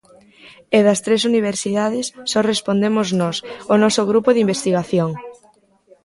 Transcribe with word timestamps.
E 0.77 0.79
das 0.87 0.99
tres 1.05 1.21
universidades, 1.31 2.05
só 2.31 2.39
respondemos 2.51 3.07
nós, 3.21 3.37
o 3.73 3.75
noso 3.83 4.01
grupo 4.11 4.29
de 4.33 4.41
investigación. 4.45 5.11